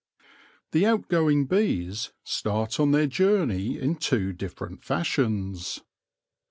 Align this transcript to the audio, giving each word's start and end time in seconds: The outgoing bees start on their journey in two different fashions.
The 0.71 0.83
outgoing 0.87 1.45
bees 1.45 2.11
start 2.23 2.79
on 2.79 2.89
their 2.89 3.05
journey 3.05 3.77
in 3.79 3.97
two 3.97 4.33
different 4.33 4.83
fashions. 4.83 5.81